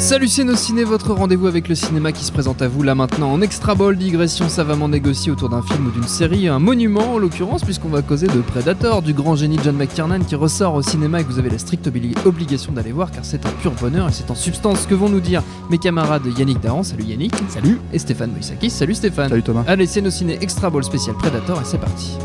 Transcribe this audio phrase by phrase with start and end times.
[0.00, 3.30] Salut nos ciné, votre rendez-vous avec le cinéma qui se présente à vous là maintenant
[3.30, 7.18] en extra ball, digression savamment négociée autour d'un film ou d'une série, un monument en
[7.18, 11.20] l'occurrence puisqu'on va causer de Predator, du grand génie John McTiernan qui ressort au cinéma
[11.20, 14.08] et que vous avez la stricte obli- obligation d'aller voir car c'est un pur bonheur
[14.08, 17.78] et c'est en substance que vont nous dire mes camarades Yannick Daran, salut Yannick, salut,
[17.92, 19.28] et Stéphane Moïsakis, salut Stéphane.
[19.28, 19.64] Salut Thomas.
[19.66, 22.16] Allez nos ciné extra ball spécial Predator et c'est parti.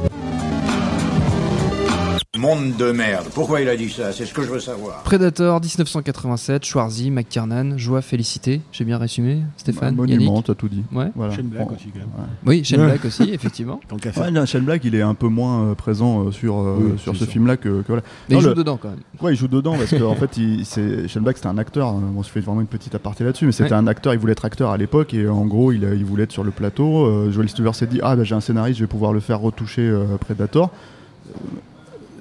[2.46, 3.26] Monde de merde.
[3.34, 4.12] Pourquoi il a dit ça?
[4.12, 5.02] C'est ce que je veux savoir.
[5.02, 10.84] Predator 1987, Schwarzy, McTiernan, joie, félicité, j'ai bien résumé Stéphane, Un monument, t'as tout dit.
[10.94, 11.08] Ouais.
[11.16, 11.34] Voilà.
[11.34, 12.08] Shane Black Bon, aussi, quand même.
[12.18, 12.24] ouais.
[12.46, 12.86] Oui, Shane Ouais.
[12.88, 13.80] Black aussi, effectivement.
[14.18, 17.00] Ouais, non, Shane Black, il est un peu moins euh, présent euh, sur, euh, Oui,
[17.00, 18.04] sur ce film-là que, que voilà.
[18.30, 19.00] Mais Non, il joue le- dedans quand même.
[19.22, 21.88] Ouais, il joue dedans parce qu'en fait, il, c'est, Shane Black, c'était un acteur.
[21.88, 22.02] hein.
[22.14, 23.78] Bon, je fais vraiment une petite aparté là-dessus, mais c'était Ouais.
[23.78, 24.14] un acteur.
[24.14, 27.06] Il voulait être acteur à l'époque et en gros, il, voulait être sur le plateau.
[27.08, 29.40] Euh, Joel Stewart s'est dit Ah, bah, j'ai un scénariste, je vais pouvoir le faire
[29.40, 30.70] retoucher euh, Predator.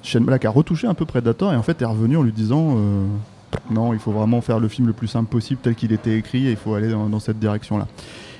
[0.05, 2.75] Shane Black a retouché un peu Predator et en fait est revenu en lui disant
[2.77, 3.05] euh,
[3.71, 6.47] Non, il faut vraiment faire le film le plus simple possible tel qu'il était écrit
[6.47, 7.87] et il faut aller dans, dans cette direction-là.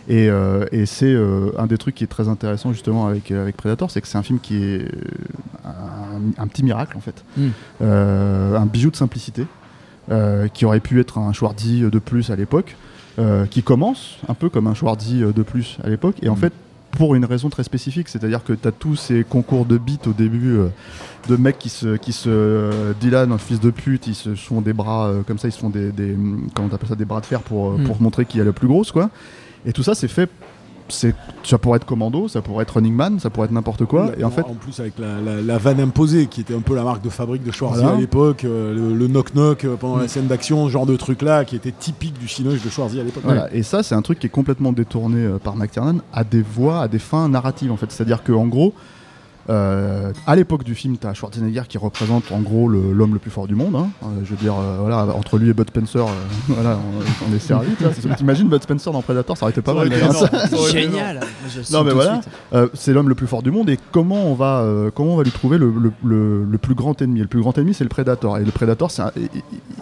[0.07, 3.57] Et, euh, et c'est euh, un des trucs qui est très intéressant justement avec, avec
[3.57, 4.88] Predator, c'est que c'est un film qui est
[5.66, 7.25] un, un petit miracle en fait.
[7.38, 7.49] Mm.
[7.81, 9.47] Un bijou de simplicité
[10.53, 12.75] qui aurait pu être un Schwarzy de plus à l'époque,
[13.50, 16.38] qui commence un peu comme un Schwarzy de plus à l'époque, et en Mm.
[16.38, 16.53] fait
[16.95, 20.13] pour une raison très spécifique, c'est-à-dire que tu as tous ces concours de beats au
[20.13, 20.67] début euh,
[21.29, 24.61] de mecs qui se, qui se euh, Dylan, un fils de pute, ils se font
[24.61, 26.47] des bras euh, comme ça, ils se font des, des hum,
[26.88, 27.83] ça, des bras de fer pour, euh, Mm.
[27.83, 29.09] pour montrer qui est le plus grosse, quoi.
[29.66, 30.29] Et tout ça, c'est fait.
[30.88, 34.12] C'est, ça pourrait être Commando, ça pourrait être Running Man, ça pourrait être n'importe quoi.
[34.19, 36.75] Et en fait, en plus avec la, la, la vanne imposée qui était un peu
[36.75, 37.97] la marque de fabrique de Schwarzy Voilà.
[37.97, 41.24] à l'époque, euh, le- le knock-knock euh, pendant la scène d'action, ce genre de truc
[41.24, 43.24] là qui était typique du cinoche de Schwarzy à l'époque.
[43.25, 46.44] Voilà, et ça, c'est un truc qui est complètement détourné euh, par McTiernan à des
[46.44, 47.91] voix, à des fins narratives en fait.
[47.91, 48.74] C'est-à-dire qu'en gros,
[49.50, 53.31] euh, à l'époque du film, tu as Schwarzenegger qui représente en gros l'homme le, plus
[53.31, 53.75] fort du monde.
[53.75, 53.89] hein.
[54.03, 56.09] Euh, je veux dire, euh, voilà, entre lui et Bud Spencer, euh,
[56.47, 57.67] voilà, on, on est servi.
[58.17, 59.89] T'imagines Bud Spencer dans Predator, ça aurait été pas mal.
[60.72, 61.22] Génial
[61.72, 62.22] Non mais voilà,
[62.53, 65.17] Euh, c'est l'homme le plus fort du monde et comment on va, euh, comment on
[65.17, 67.83] va lui trouver le, le- le- le plus grand ennemi Le plus grand ennemi c'est
[67.83, 69.12] le Predator et le Predator c'est un-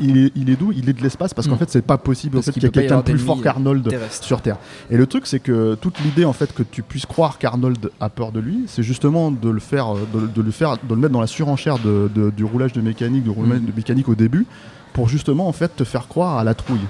[0.02, 0.72] il- il, est, d'où?
[0.72, 1.60] Il est de l'espace parce qu'en Mm.
[1.60, 3.88] fait c'est pas possible en Parce fait qu'il y ait quelqu'un de plus fort qu'Arnold
[4.22, 4.58] sur Terre.
[4.90, 8.10] Et le truc c'est que toute l'idée en fait que tu puisses croire qu'Arnold a
[8.10, 10.96] peur de lui, c'est justement de le faire, euh, de, de le faire, de le
[11.00, 13.66] mettre dans la surenchère de- de- du roulage de mécanique, du roulage Mm.
[13.66, 14.46] de mécanique au début,
[14.94, 16.86] pour justement en fait te faire croire à la trouille.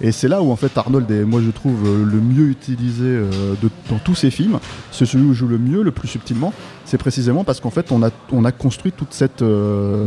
[0.00, 3.04] Et c'est là où en fait Arnold est, moi je trouve, euh, le mieux utilisé
[3.06, 3.30] euh,
[3.62, 4.58] de, dans tous ses films.
[4.90, 6.52] C'est celui où il joue le mieux, le plus subtilement.
[6.84, 10.06] C'est précisément parce qu'en fait on a, on a construit toute cette, euh,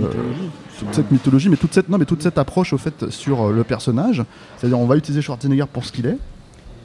[0.79, 3.63] toute cette mythologie, mais toute cette, non, mais toute cette approche au fait sur le
[3.63, 4.23] personnage.
[4.57, 6.17] C'est-à-dire on va utiliser Schwarzenegger pour ce qu'il est.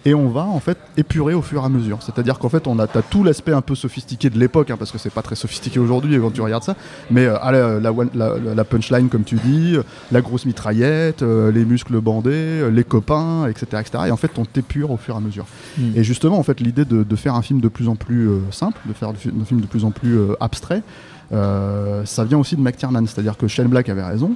[0.05, 1.99] Et on va en fait épurer au fur et à mesure.
[2.03, 4.91] C'est-à-dire qu'en fait, on a t'as tout l'aspect un peu sophistiqué de l'époque, hein, parce
[4.91, 6.75] que c'est pas très sophistiqué aujourd'hui quand tu regardes ça.
[7.11, 10.45] Mais euh, euh, la, one- la- la- la punchline, comme tu dis, euh, la grosse
[10.45, 14.05] mitraillette, euh, les muscles bandés, les copains, etc., etc.
[14.09, 15.47] Et en fait, on t'épure au fur et à mesure.
[15.79, 15.83] Mm.
[15.95, 18.41] Et justement, en fait, l'idée de, de faire un film de plus en plus euh,
[18.51, 20.83] simple, de faire un film de plus en plus abstrait,
[21.31, 23.05] ça vient aussi de McTiernan.
[23.07, 24.33] C'est-à-dire que Shane Black avait raison.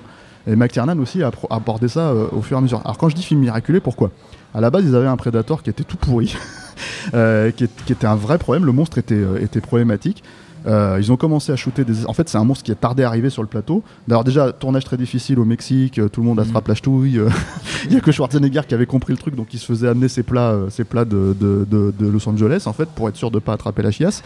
[0.48, 2.80] Et McTiernan aussi a abordé ça au fur et à mesure.
[2.84, 4.12] Alors quand je dis film miraculé, pourquoi?
[4.56, 6.34] À la base, ils avaient un Predator qui était tout pourri,
[7.14, 8.64] euh, qui, était un vrai problème.
[8.64, 10.24] Le monstre était, euh, était problématique.
[10.66, 12.06] Euh, ils ont commencé à shooter des.
[12.06, 13.82] En fait, c'est un monstre qui a tardé à arriver sur le plateau.
[14.08, 17.18] D'ailleurs, déjà, tournage très difficile au Mexique, euh, tout le monde attrape la ch'touille.
[17.18, 17.28] euh,
[17.88, 20.08] Il y a que Schwarzenegger qui avait compris le truc, donc il se faisait amener
[20.08, 23.16] ses plats, euh, ses plats de, de- de- de Los Angeles, en fait, pour être
[23.16, 24.22] sûr de pas attraper la chiasse.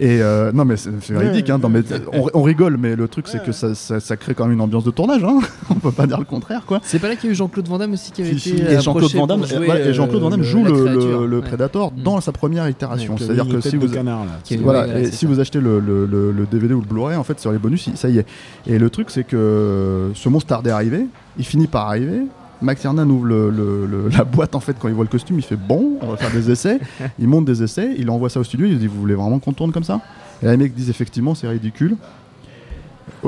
[0.00, 1.82] Et euh, non, mais c'est véridique, hein, non, mais,
[2.12, 4.60] on, on rigole, mais le truc, c'est que ça, ça- ça crée quand même une
[4.60, 5.22] ambiance de tournage.
[5.22, 5.38] Hein.
[5.70, 6.80] on peut pas dire le contraire, quoi.
[6.82, 8.62] C'est pas là qu'il y a eu Jean-Claude Van Damme aussi qui avait Si, été.
[8.72, 11.26] Et Jean-Claude approché Van Damme, et jouer, voilà, et Jean-Claude Van Damme joue le, le-
[11.26, 11.42] le Ouais.
[11.42, 12.02] Predator Mm.
[12.02, 13.16] dans sa première itération.
[13.18, 14.56] C'est-à-dire que si canard, là.
[14.62, 17.52] Voilà, et vous achetez le, le- le- le DVD ou le Blu-ray, en fait, sur
[17.52, 18.26] les bonus, ça y est.
[18.66, 21.06] Et le truc, c'est que ce monstre tardait à arriver,
[21.38, 22.22] il finit par arriver.
[22.62, 25.44] McTiernan ouvre le- le- le- la boîte en fait quand il voit le costume, il
[25.44, 26.80] fait bon, on va faire des essais.
[27.18, 29.52] il monte des essais, il envoie ça au studio, il dit vous voulez vraiment qu'on
[29.52, 30.00] tourne comme ça?
[30.42, 31.96] Et là, les mecs disent effectivement c'est ridicule.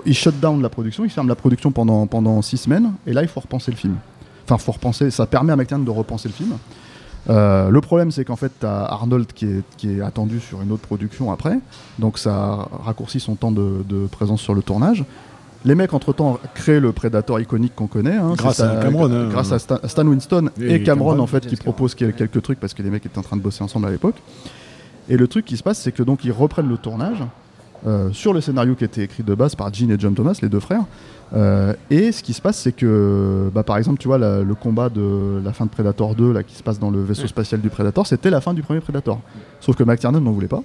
[0.07, 3.23] Il shut down la production, il ferme la production pendant, pendant six semaines, et là
[3.23, 3.97] il faut repenser le film.
[4.45, 5.11] Enfin, faut repenser.
[5.11, 6.53] Ça permet à McTiernan de repenser le film.
[7.29, 10.63] Euh, le problème, c'est qu'en fait, tu as Arnold qui est, qui est attendu sur
[10.63, 11.59] une autre production après,
[11.99, 15.05] donc ça raccourcit son temps de, de présence sur le tournage.
[15.65, 18.15] Les mecs, entre-temps, créent le Predator iconique qu'on connaît.
[18.17, 18.35] hein.
[18.37, 19.29] Grâce à Cameron, hein.
[19.29, 22.41] Grâce à Stan, Stan Winston Et et, Cameron, Cameron, en fait, qui proposent quel- quelques
[22.43, 24.15] trucs parce que les mecs étaient en train de bosser ensemble à l'époque.
[25.09, 27.25] Et le truc qui se passe, c'est que donc ils reprennent le tournage
[27.87, 30.49] euh, sur le scénario qui était écrit de base par Gene et John Thomas, les
[30.49, 30.85] deux frères.
[31.35, 34.55] Euh, et ce qui se passe, c'est que, bah, par exemple, tu vois, la- le
[34.55, 37.61] combat de la fin de Predator 2, là, qui se passe dans le vaisseau spatial
[37.61, 39.21] du Predator, c'était la fin du premier Predator.
[39.61, 40.63] Sauf que McTiernan n'en voulait pas.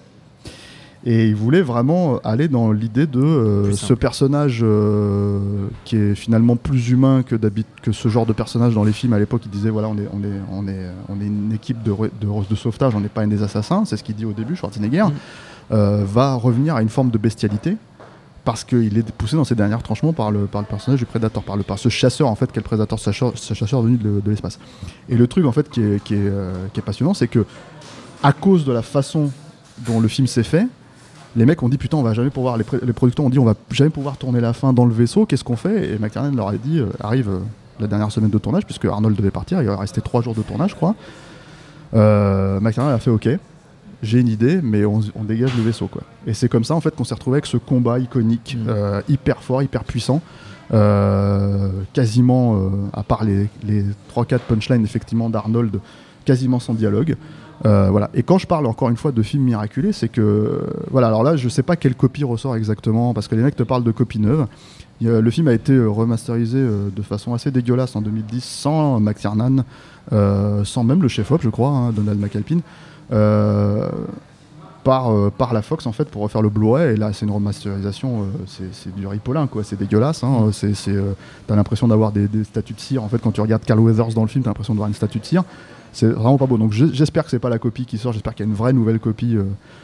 [1.03, 5.39] Et il voulait vraiment aller dans l'idée de euh, ce personnage euh,
[5.83, 7.35] qui est finalement plus humain que,
[7.81, 9.13] que ce genre de personnage dans les films.
[9.13, 11.81] À l'époque, il disait voilà, on est, on est, on est, on est une équipe
[11.81, 13.83] de, de, de sauvetage, on n'est pas des assassins.
[13.85, 15.05] C'est ce qu'il dit au début, Schwarzenegger.
[15.05, 15.11] Mm.
[15.71, 17.77] Euh, va revenir à une forme de bestialité
[18.43, 21.43] parce qu'il est poussé dans ses derniers retranchements par le, par le personnage du prédateur,
[21.43, 24.59] par, le, par ce chasseur en fait, quel prédateur, ce chasseur, venu de, de l'espace.
[25.09, 27.45] Et le truc en fait qui est, qui est, euh, qui est passionnant, c'est que
[28.23, 29.31] à cause de la façon
[29.85, 30.67] dont le film s'est fait,
[31.35, 33.45] les mecs ont dit putain on va jamais pouvoir, les, les producteurs ont dit on
[33.45, 35.93] va jamais pouvoir tourner la fin dans le vaisseau, qu'est-ce qu'on fait?
[35.93, 37.29] Et McTiernan leur a dit euh, arrive
[37.79, 40.71] la dernière semaine de tournage, puisque Arnold devait partir, il rester trois jours de tournage
[40.71, 40.95] je crois.
[41.93, 43.29] Euh, McTiernan a fait ok,
[44.03, 46.01] j'ai une idée, mais on, on dégage le vaisseau quoi.
[46.27, 48.69] Et c'est comme ça en fait qu'on s'est retrouvé avec ce combat iconique, Mm.
[48.69, 50.21] euh, hyper fort, hyper puissant.
[50.73, 53.83] euh, quasiment, euh, à part les, les
[54.15, 55.79] 3-4 punchlines effectivement d'Arnold,
[56.25, 57.15] quasiment sans dialogue.
[57.63, 58.09] Voilà.
[58.15, 61.07] Et quand je parle encore une fois de film miraculé, c'est que voilà.
[61.07, 63.83] Alors là, je sais pas quelle copie ressort exactement parce que les mecs te parlent
[63.83, 64.47] de copie neuve.
[65.01, 69.63] Le film a été remasterisé de façon assez dégueulasse en 2010 sans McTiernan,
[70.11, 72.59] euh, sans même le chef-op, je crois, hein, Donald McAlpin.
[73.11, 73.89] Euh,
[74.83, 76.93] par, euh, par la Fox en fait pour refaire le Blu-ray.
[76.93, 78.25] Et là c'est une remasterisation euh,
[78.71, 79.63] c'est du ripolin quoi.
[79.63, 81.13] C'est dégueulasse hein, c'est c'est, euh,
[81.47, 83.03] t'as l'impression d'avoir des, des statues de cire.
[83.03, 84.95] En fait quand tu regardes Carl Weathers dans le film t'as l'impression de voir une
[84.95, 85.43] statue de cire.
[85.93, 86.57] C'est vraiment pas beau.
[86.57, 88.13] Donc je- j'espère que c'est pas la copie qui sort.
[88.13, 89.37] J'espère qu'il y a une vraie nouvelle copie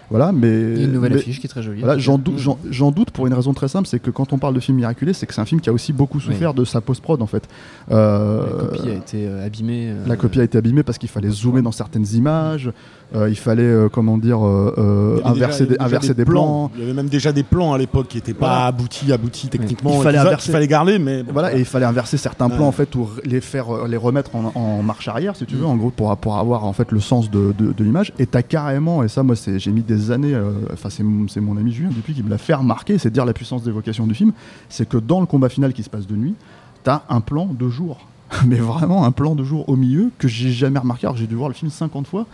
[0.09, 1.81] voilà mais Il y a une nouvelle mais- affiche qui est très jolie.
[1.81, 4.38] voilà, j'en doute, j'en- j'en doute pour une raison très simple, c'est que quand on
[4.38, 6.63] parle de film miraculé, c'est que c'est un film qui a aussi beaucoup souffert de
[6.65, 7.44] sa post-prod en fait.
[7.92, 9.89] Euh, La copie a été euh, abîmée.
[9.89, 12.71] euh, la copie a été abîmée parce qu'il fallait zoomer dans certaines images,
[13.15, 16.71] euh, il fallait, euh, comment dire, euh, Il déjà- inverser, il des, inverser des plans.
[16.75, 18.65] Il y avait même déjà des plans à l'époque qui n'étaient pas Voilà.
[18.68, 19.92] aboutis, aboutis techniquement.
[19.98, 20.38] Il fallait inverser.
[20.45, 22.56] qu'il fallait garder, mais bon, Voilà, et il fallait inverser certains Ouais.
[22.56, 25.65] plans en fait ou les faire, les remettre en, en marche arrière, si tu veux,
[25.65, 28.12] en gros, pour, pour avoir en fait le sens de, de, de l'image.
[28.19, 30.34] Et t'as carrément, et ça, moi, c'est, j'ai mis des années.
[30.34, 33.12] euh, Enfin, c'est, mon- c'est mon ami Julien Dupuis qui me l'a fait remarquer, c'est
[33.12, 34.32] dire la puissance d'évocation du film,
[34.70, 36.36] c'est que dans le combat final qui se passe de nuit,
[36.84, 38.00] t'as un plan de jour.
[38.46, 41.28] Mais vraiment un plan de jour au milieu que j'ai jamais remarqué alors que j'ai
[41.28, 42.26] dû voir le film 50 fois.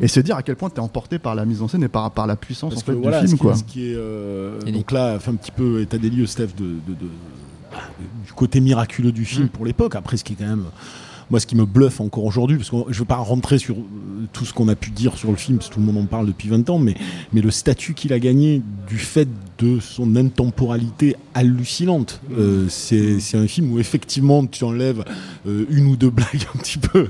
[0.00, 2.10] Et c'est dire à quel point t'es emporté par la mise en scène et par,
[2.12, 3.54] par la puissance en fait du film ce qui, quoi.
[3.56, 6.64] ce qui est euh, donc là, fait un petit peu état des lieux, Steph, de,
[6.64, 7.10] de- de-
[8.26, 9.94] du côté miraculeux du film pour l'époque.
[9.96, 10.64] Après, ce qui est quand même
[11.32, 13.74] moi, ce qui me bluffe encore aujourd'hui, parce que je ne veux pas rentrer sur
[13.76, 13.80] euh,
[14.34, 16.04] tout ce qu'on a pu dire sur le film, parce que tout le monde en
[16.04, 16.94] parle depuis 20 ans, mais,
[17.32, 19.26] mais le statut qu'il a gagné du fait
[19.62, 25.04] de son intemporalité hallucinante, euh, c'est un film où effectivement tu enlèves
[25.46, 27.08] euh, une ou deux blagues un petit peu,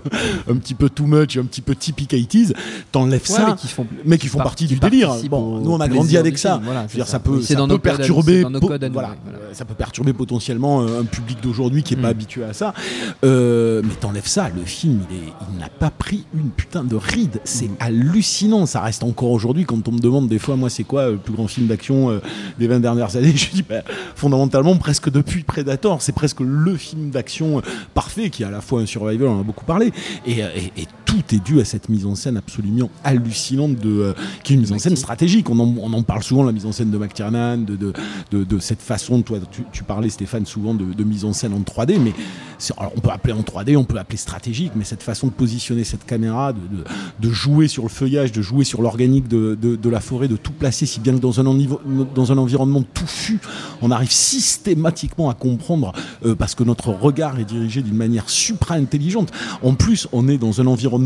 [0.48, 2.52] un petit peu too much, un petit peu typique 80s,
[2.92, 5.08] t'enlèves Ouais, ça, mais qui font, mais qui font par- partie qui du délire.
[5.08, 6.54] participent Bon, nous on a grandi avec ça.
[6.54, 7.12] film, voilà, Je veux c'est dire, ça.
[7.12, 8.50] ça peut, ça dans perturber, dans
[8.92, 9.16] voilà,
[9.52, 12.10] ça peut perturber potentiellement euh, un public d'aujourd'hui qui est pas Mm.
[12.10, 12.74] habitué à ça.
[13.24, 17.40] Euh, mais t'enlèves ça, le film, il, n'a pas pris une putain de ride.
[17.44, 17.76] C'est Mm.
[17.80, 18.66] hallucinant.
[18.66, 21.32] Ça reste encore aujourd'hui quand on me demande des fois, moi, c'est quoi le plus
[21.32, 22.20] grand film d'action
[22.58, 23.82] des 20 dernières années Je dis, bah,
[24.14, 27.62] fondamentalement, presque depuis Predator, c'est presque le film d'action euh,
[27.94, 29.92] parfait qui est à la fois un survival, on en a beaucoup parlé,
[30.26, 30.48] et, euh,
[31.12, 34.62] tout est dû à cette mise en scène absolument hallucinante de, euh, qui est une
[34.62, 35.50] mise en scène stratégique.
[35.50, 37.92] On en, on en parle souvent, la mise en scène de McTiernan, de, de,
[38.30, 41.52] de, de cette façon, toi, tu, tu parlais Stéphane souvent de, de mise en scène
[41.52, 42.14] en 3D, mais
[42.78, 45.84] alors, on peut appeler en 3D, on peut appeler stratégique, mais cette façon de positionner
[45.84, 50.36] cette caméra, de, jouer sur le feuillage, de jouer sur l'organique de, la forêt, de
[50.36, 51.80] tout placer, si bien que dans un, ennivo-
[52.14, 53.40] dans un environnement touffu,
[53.80, 55.92] on arrive systématiquement à comprendre,
[56.24, 59.32] euh, parce que notre regard est dirigé d'une manière supra-intelligente.
[59.62, 61.01] En plus, on est dans un environnement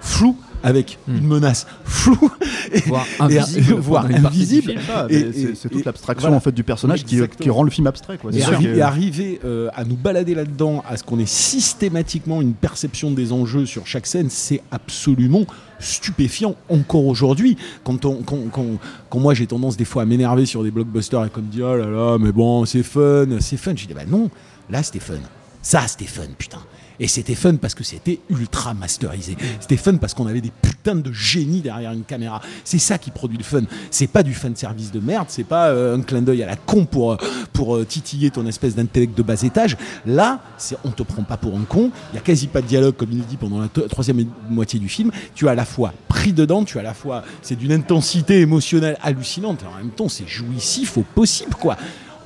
[0.00, 1.16] flou, avec Hmm.
[1.16, 2.30] une menace floue,
[2.72, 4.06] et, Voire et- invisible, voire.
[4.10, 6.36] Ah, c'est toute et- l'abstraction voilà.
[6.36, 8.32] en fait du personnage qui, qui rend le film abstrait quoi.
[8.32, 13.10] Et, arri- arriver euh, à nous balader là-dedans, à ce qu'on ait systématiquement une perception
[13.12, 15.44] des enjeux sur chaque scène, c'est absolument
[15.80, 17.56] stupéfiant encore aujourd'hui.
[17.84, 18.78] Quand, on- quand, quand-
[19.10, 21.76] quand moi j'ai tendance des fois à m'énerver sur des blockbusters et comme dire oh
[21.76, 23.72] là là, mais bon, c'est fun, c'est fun.
[23.76, 24.28] Je dis bah non,
[24.70, 25.14] là c'était fun.
[25.62, 26.58] Ça c'était fun, putain.
[27.00, 29.36] Et c'était fun parce que c'était ultra masterisé.
[29.60, 32.40] C'était fun parce qu'on avait des putains de génies derrière une caméra.
[32.64, 33.62] C'est ça qui produit le fun.
[33.90, 36.56] C'est pas du fan service de merde, c'est pas euh, un clin d'œil à la
[36.56, 37.16] con pour, euh,
[37.52, 39.76] pour euh, titiller ton espèce d'intellect de bas étage.
[40.06, 41.90] Là, c'est on te prend pas pour un con.
[42.12, 44.88] Il y a quasi pas de dialogue, comme il dit pendant la troisième moitié du
[44.88, 45.10] film.
[45.34, 47.22] Tu es à la fois pris dedans, tu es à la fois.
[47.42, 49.62] C'est d'une intensité émotionnelle hallucinante.
[49.62, 51.76] Et en même temps, c'est jouissif au possible, quoi.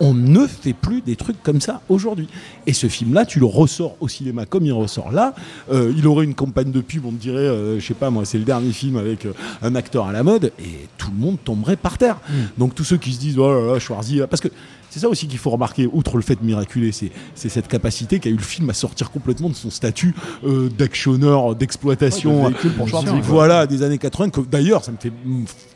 [0.05, 2.27] On ne fait plus des trucs comme ça aujourd'hui.
[2.67, 5.33] Et ce film-là, tu le ressors au cinéma comme il ressort là.
[5.71, 8.25] Euh, il aurait une campagne de pub, on te dirait, euh, je sais pas moi,
[8.25, 9.33] c'est le dernier film avec euh,
[9.63, 12.19] un acteur à la mode, et tout le monde tomberait par terre.
[12.59, 14.49] Donc tous ceux qui se disent, oh là là, Schwarzy, parce que
[14.93, 18.29] c'est ça aussi qu'il faut remarquer, outre le fait miraculé, c'est c'est cette capacité qu'a
[18.31, 22.45] eu le film à sortir complètement de son statut euh, d'actionneur, d'exploitation.
[22.45, 22.87] Ouais, de pour
[23.23, 24.31] Voilà, des années 80.
[24.31, 25.13] que D'ailleurs, ça me fait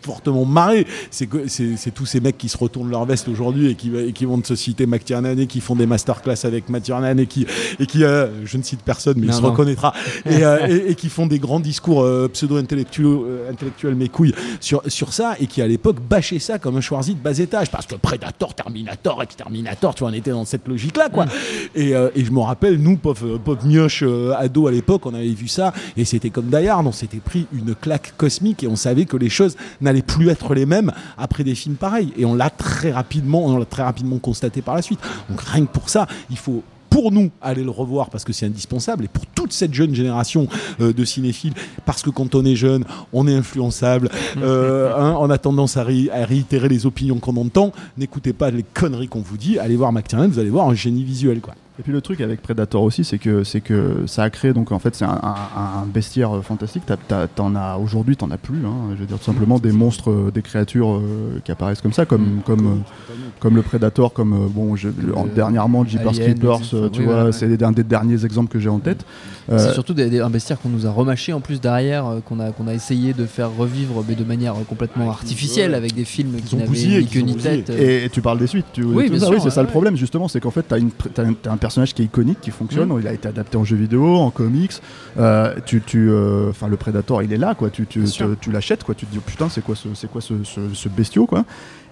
[0.03, 0.87] fortement marrer.
[1.11, 3.95] C'est que c'est c'est tous ces mecs qui se retournent leur veste aujourd'hui et qui,
[3.97, 7.47] et qui vont de société McTiernan et qui font des masterclass avec McTiernan et qui,
[7.81, 9.51] et qui euh, je ne cite personne, mais il se non.
[9.51, 9.95] reconnaîtra,
[10.27, 14.35] et, euh, et- et qui font des grands discours euh, pseudo-intellectuels, euh, intellectuels mes couilles
[14.61, 17.71] sur, sur ça et qui à l'époque bâchaient ça comme un Schwarzy de bas étage
[17.71, 21.27] parce que Predator, Terminator, Exterminator, tu vois, on était dans cette logique-là, quoi.
[21.75, 25.15] Et, euh, et je me rappelle, nous, pauvres pauvres mioches euh, ados à l'époque, on
[25.15, 28.77] avait vu ça et c'était comme Hard, on s'était pris une claque cosmique et on
[28.77, 32.13] savait que les choses n'allaient plus être les mêmes après des films pareils.
[32.17, 35.01] Et on l'a très rapidement, on l'a très rapidement constaté par la suite.
[35.29, 36.63] Donc rien que pour ça, il faut
[36.97, 40.49] pour nous aller le revoir parce que c'est indispensable et pour toute cette jeune génération
[40.81, 41.53] euh, de cinéphiles
[41.85, 44.09] parce que quand on est jeune on est influençable.
[44.39, 47.73] Euh, hein, on a tendance à, ré- à réitérer les opinions qu'on entend.
[47.97, 49.59] N'écoutez pas les conneries qu'on vous dit.
[49.59, 52.41] Allez voir McTiernan vous allez voir un génie visuel quoi Et puis le truc avec
[52.41, 55.83] Predator aussi, c'est que c'est que ça a créé donc en fait c'est un, un-
[55.83, 56.85] un bestiaire euh, fantastique.
[56.87, 58.65] T'as- t'as- T'en as aujourd'hui, t'en as plus.
[58.65, 58.95] hein.
[58.95, 62.07] je veux dire tout simplement des monstres, euh, des créatures euh, qui apparaissent comme ça,
[62.07, 66.61] comme comme euh, comme le Predator, comme euh, bon je- en- le- dernièrement Jeepers Creepers,
[66.73, 67.33] euh, tu oui, vois, ouais, ouais.
[67.33, 69.05] c'est un des derniers exemples que j'ai en tête.
[69.53, 72.21] Euh, C'est surtout des- des- un bestiaire qu'on nous a remâché en plus derrière, euh,
[72.25, 76.05] qu'on a, qu'on a essayé de faire revivre, mais de manière complètement artificielle, avec des
[76.07, 77.69] films qui ont n'avaient ni queue ni tête.
[77.71, 78.65] Et, et tu parles des suites.
[78.73, 80.75] Tu, Oui, bien ça, oui, c'est ça le problème justement, c'est qu'en fait, tu
[81.21, 82.91] as, un personnage qui est iconique, qui fonctionne.
[82.91, 83.01] Mm.
[83.01, 84.81] Il a été adapté en jeu vidéo, en comics.
[85.19, 87.71] Euh, tu, tu, euh, enfin, le Predator, il est là, quoi.
[87.71, 88.95] Tu, tu, tu- tu l'achètes, quoi.
[88.95, 91.45] Tu te dis oh, putain, c'est quoi ce, c'est quoi ce, ce, ce bestiau, quoi.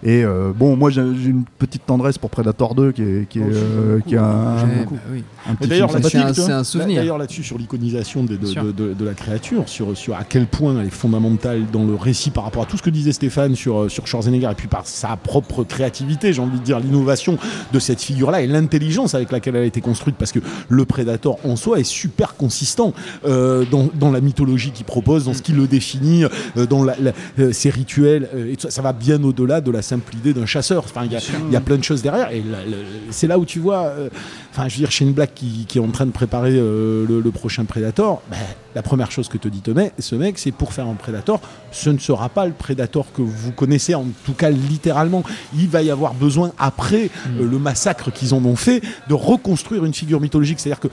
[0.07, 3.43] Et euh, bon, moi, j'ai une petite tendresse pour Predator 2, qui est, qui est,
[3.43, 4.65] Oh, euh, qui est un, bah
[5.11, 5.25] oui.
[5.49, 6.19] un petit Et d'ailleurs, C'est
[6.51, 6.97] un, un souvenir.
[7.01, 8.65] D'ailleurs là-dessus sur l'iconisation de, de, Bien sûr.
[8.65, 11.95] de- de- de la créature, sur, sur à quel point elle est fondamentale dans le
[11.95, 14.69] récit par rapport à tout ce que disait Stéphane sur, euh, sur Schwarzenegger et puis
[14.69, 17.39] par sa propre créativité, j'ai envie de dire l'innovation
[17.73, 21.39] de cette figure-là et l'intelligence avec laquelle elle a été construite parce que le Predator
[21.45, 22.93] en soi est super consistant
[23.27, 26.25] euh, dans, dans la mythologie qu'il propose, dans ce qui le définit,
[26.59, 29.63] euh, dans la- la- euh, ses rituels euh, et tout ça, ça va bien au-delà
[29.63, 30.85] de la simple idée d'un chasseur.
[30.85, 32.43] Enfin, il y a- il y, a plein de choses derrière et
[33.11, 34.09] c'est là où tu vois, euh,
[34.51, 37.21] enfin, je veux dire, Shane Black qui, qui est en train de préparer euh, le,
[37.21, 38.37] le prochain Predator, ben,
[38.75, 41.41] la première chose que te dit ce mec, ce mec, c'est pour faire un Predator,
[41.71, 45.23] ce ne sera pas le Predator que vous connaissez, en tout cas littéralement.
[45.57, 49.85] Il va y avoir besoin, après euh, le massacre qu'ils en ont fait, de reconstruire
[49.85, 50.59] une figure mythologique.
[50.61, 50.89] C'est-à-dire que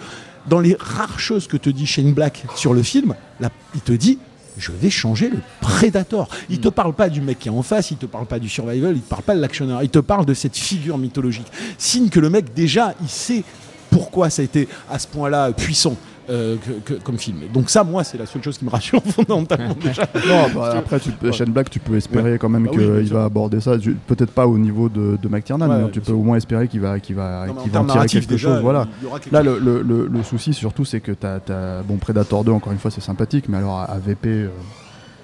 [0.48, 3.92] dans les rares choses que te dit Shane Black sur le film, là, il te
[3.94, 4.18] dit
[4.62, 6.30] je vais changer le Predator.
[6.50, 8.48] Il te parle pas du mec qui est en face, il te parle pas du
[8.48, 11.48] survival, il te parle pas de l'actionneur, il te parle de cette figure mythologique.
[11.78, 13.44] Signe que le mec déjà, il sait
[13.90, 15.98] pourquoi ça a été à ce point-là puissant.
[16.32, 17.38] Euh, que- que- comme film.
[17.54, 20.04] Donc ça, moi, c'est la seule chose qui me rassure fondamentalement déjà.
[20.28, 23.26] Non, bah, après, tu, peux- Shane Black, tu peux espérer quand même Bah qu'il va
[23.26, 23.74] aborder ça.
[24.08, 26.20] Peut-être pas au niveau de, de McTiernan, Ouais, mais tu peux sûr.
[26.20, 28.62] au moins espérer qu'il va, qu'il va, Non, qu'il va en tirer quelque déjà, chose.
[28.62, 28.88] Voilà.
[29.22, 29.60] quelque Là, chose.
[29.62, 32.80] le, le- le- le souci surtout, c'est que tu as, Bon, Predator 2, encore une
[32.80, 34.48] fois, c'est sympathique, mais alors à VP euh,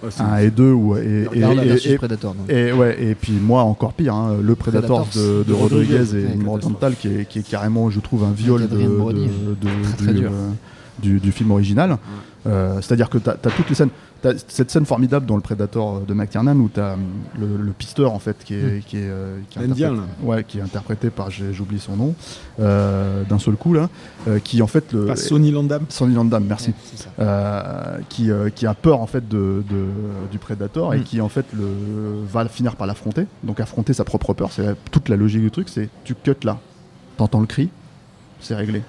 [0.03, 2.35] Ouais, c'est- 1 et 2, ou, et, et, Regarde et- versus et- Predator.
[2.35, 2.47] donc.
[2.51, 6.17] et ouais, et puis moi encore pire, hein, le Predator de, de de Rodriguez, Rodriguez
[6.19, 6.73] et ouais, Imran catastrophe.
[6.73, 10.29] Dental qui est, qui est carrément, je trouve, un viol de, Très, très du, dur.
[10.31, 10.49] euh,
[10.99, 11.97] du, du film original.
[12.45, 13.89] Euh, C'est-à-dire que tu as, toutes les scènes.
[14.19, 16.95] T'as cette scène formidable dans le Predator de McTiernan où tu as
[17.39, 19.91] le, le pisteur en fait qui est, qui est, euh, qui est
[20.23, 22.15] ouais, qui est interprété par j'oublie son nom
[22.59, 23.89] euh, d'un seul coup là
[24.27, 25.83] euh, qui en fait le Pas Sonny Landam.
[25.89, 29.85] Sonny Landam merci Ouais, euh, qui, euh, qui a peur en fait de, de-
[30.31, 31.03] du Predator et Mm.
[31.03, 31.67] qui en fait le,
[32.27, 33.27] va finir par l'affronter.
[33.43, 36.57] Donc affronter sa propre peur, c'est toute la logique du truc, c'est tu cut là,
[37.17, 37.69] t'entends le cri,
[38.39, 38.81] c'est réglé.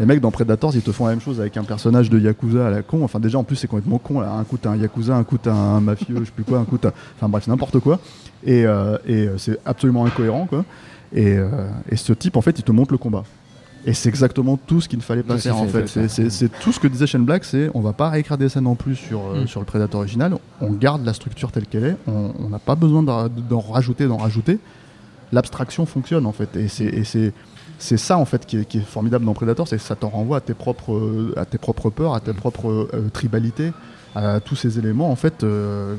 [0.00, 2.66] Les mecs dans Predators, ils te font la même chose avec un personnage de Yakuza
[2.66, 3.04] à la con.
[3.04, 4.32] Enfin déjà en plus c'est complètement con là.
[4.32, 6.64] Un coup t'as un Yakuza, un coup t'as un mafieux, je sais plus quoi, un
[6.64, 6.92] coup t'as...
[7.16, 8.00] Enfin bref, n'importe quoi.
[8.44, 10.64] Et, euh, et euh, c'est absolument incohérent quoi.
[11.14, 11.48] Et, euh,
[11.90, 13.22] et ce type en fait il te montre le combat.
[13.84, 15.86] Et c'est exactement tout ce qu'il ne fallait pas faire en fait.
[16.08, 18.76] C'est- tout ce que disait Shane Black, c'est on va pas réécrire des scènes en
[18.76, 19.46] plus sur, Mm.
[19.46, 23.02] sur le Predator original, on garde la structure telle qu'elle est, on n'a pas besoin
[23.02, 24.58] d'en rajouter, d'en rajouter.
[25.32, 26.56] L'abstraction fonctionne en fait.
[26.56, 27.32] Et c'est-
[27.84, 30.08] c'est ça en fait qui est, qui est formidable dans Predator, c'est que ça t'en
[30.08, 33.72] renvoie à tes propres, euh, à tes propres peurs, à tes propres euh, tribalités,
[34.14, 35.96] à tous ces éléments en fait euh,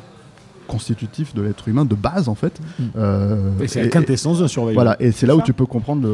[0.67, 2.59] constitutifs de l'être humain de base en fait.
[2.79, 2.83] Mm.
[2.95, 4.75] Euh, Et c'est la quintessence d'un surveillant.
[4.75, 6.07] voilà, et c'est là où tu peux comprendre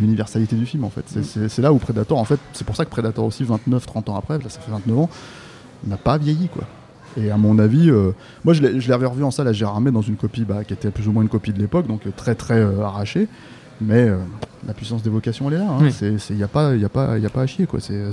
[0.00, 1.04] l'universalité du film en fait.
[1.08, 4.16] C'est- C'est là où Predator, en fait, c'est pour ça que Predator aussi, 29-30 ans
[4.16, 5.10] après, là ça fait 29 ans,
[5.86, 6.64] n'a pas vieilli quoi.
[7.16, 8.12] Et à mon avis, euh,
[8.44, 10.90] moi je l'avais revu en salle à Gérard Armé dans une copie bah, qui était
[10.92, 13.26] plus ou moins une copie de l'époque, donc très très euh, arrachée.
[13.80, 14.18] Mais euh,
[14.66, 15.76] la puissance d'évocation elle est là.
[15.80, 16.36] Il Oui.
[16.36, 17.80] n'y a, pas- y a, pas- y a pas à chier quoi.
[17.80, 18.12] C'est euh,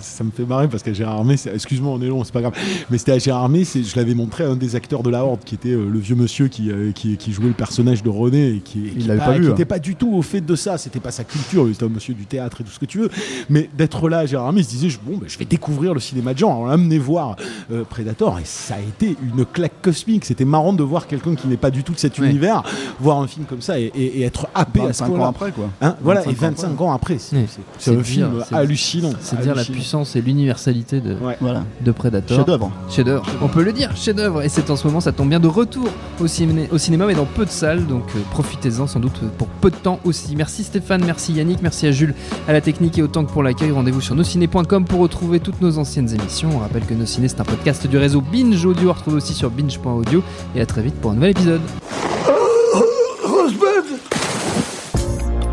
[0.00, 2.54] ça me fait marrer parce qu'à Gérard Armé, excuse-moi, on est long, c'est pas grave.
[2.90, 5.40] Mais c'était à Gérard Armé, je l'avais montré à un des acteurs de la Horde
[5.44, 8.48] qui était euh, le vieux monsieur qui, euh, qui, qui jouait le personnage de René
[8.56, 9.64] et qui, l'avait pas, pas hein.
[9.68, 10.78] pas du tout au fait de ça.
[10.78, 13.10] C'était pas sa culture, c'était un monsieur du théâtre et tout ce que tu veux.
[13.48, 15.94] Mais d'être là à Gérard Armé, il se disait je- bon, ben, je vais découvrir
[15.94, 16.52] le cinéma de genre.
[16.56, 17.36] Alors amenez voir
[17.70, 20.24] euh, Predator et ça a été une claque cosmique.
[20.24, 22.28] C'était marrant de voir quelqu'un qui n'est pas du tout de cet Ouais.
[22.28, 22.62] univers
[23.00, 25.52] voir un film comme ça et, et- et être happé à ce 25 ans après
[25.52, 25.64] quoi.
[25.80, 29.10] Hein, voilà, et 25 ans 25 ans après, c'est dire, film hallucinant.
[29.20, 31.36] C'est dire la puissance et l'universalité de, Ouais.
[31.40, 31.64] Voilà.
[31.80, 32.36] de Predator.
[32.38, 32.70] Chef-d'œuvre.
[32.88, 33.24] Chef-d'œuvre.
[33.42, 34.42] On peut le dire, chef-d'œuvre.
[34.42, 35.88] Et c'est en ce moment, ça tombe bien, de retour
[36.20, 37.86] au, ciné- au cinéma, mais dans peu de salles.
[37.86, 40.34] Donc euh, profitez-en sans doute pour peu de temps aussi.
[40.36, 42.14] Merci Stéphane, merci Yannick, merci à Jules,
[42.48, 43.70] à la technique et autant que pour l'accueil.
[43.70, 46.50] Rendez-vous sur nosciné.com pour retrouver toutes nos anciennes émissions.
[46.54, 48.90] On rappelle que Nos Ciné, c'est un podcast du réseau Binge Audio.
[48.90, 50.22] À retrouver aussi sur binge.audio.
[50.54, 51.60] Et à très vite pour un nouvel épisode.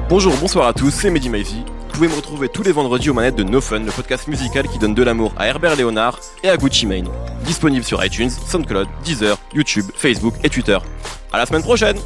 [0.10, 1.64] Bonjour, bonsoir à tous, c'est Mehdi Maizy.
[1.64, 4.68] Vous pouvez me retrouver tous les vendredis aux manettes de No Fun, le podcast musical
[4.68, 7.08] qui donne de l'amour à Herbert Léonard et à Gucci Mane.
[7.44, 10.80] Disponible sur iTunes, SoundCloud, Deezer, YouTube, Facebook et Twitter.
[11.32, 11.98] À la semaine prochaine